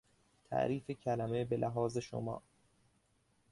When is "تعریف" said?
0.49-0.91